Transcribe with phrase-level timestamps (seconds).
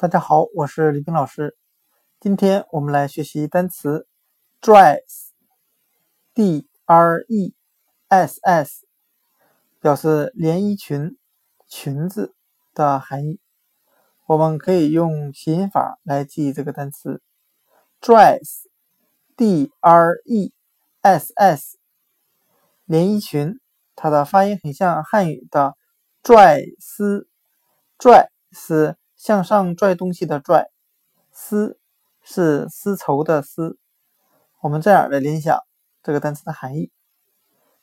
[0.00, 1.56] 大家好，我是李冰老师。
[2.20, 4.06] 今天我们来学习单词
[4.60, 5.08] dress，d
[6.84, 7.52] r e
[8.06, 8.86] s s，
[9.80, 11.18] 表示连衣裙、
[11.66, 12.36] 裙子
[12.74, 13.40] 的含义。
[14.26, 17.20] 我们可以用谐音法来记忆这个单词
[18.00, 20.52] dress，d r e
[21.02, 21.76] s s，
[22.84, 23.58] 连衣裙。
[23.96, 25.76] 它的发音很像汉语的
[26.22, 27.28] 拽丝，
[27.98, 28.96] 拽是。
[29.18, 30.70] 向上拽东西的拽，
[31.32, 31.80] 丝
[32.22, 33.76] 是丝绸的丝。
[34.60, 35.58] 我们这样来联想
[36.04, 36.92] 这个单词的含义：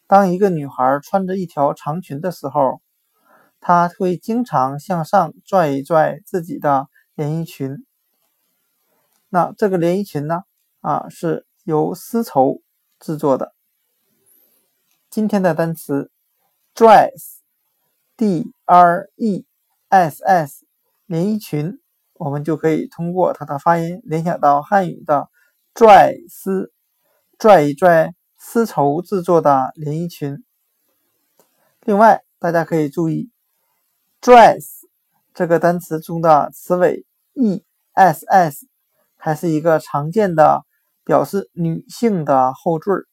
[0.08, 2.82] 当一个女孩穿着一条长裙的时候，
[3.60, 7.86] 她会经常向上拽一拽自己的连衣裙。
[9.28, 10.44] 那这个连衣裙呢？
[10.80, 12.62] 啊，是由丝绸
[12.98, 13.54] 制作的。
[15.10, 16.12] 今天的单词
[16.74, 19.46] dress，d r e
[19.90, 20.65] s s。
[21.06, 21.80] 连衣裙，
[22.14, 25.30] 我们就可以通过它的发音联想到汉语的
[25.76, 26.72] “拽丝”，
[27.38, 30.44] 拽一拽丝绸制作的连衣裙。
[31.82, 33.30] 另外，大家可以注意
[34.22, 34.66] ，“dress”
[35.34, 37.06] 这个单词中的词尾
[37.94, 38.66] “ess”
[39.16, 40.66] 还是一个常见的
[41.04, 43.06] 表示女性的后缀儿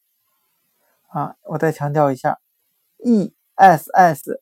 [1.08, 1.36] 啊。
[1.42, 2.38] 我再强调一下
[3.04, 4.41] ，“ess”。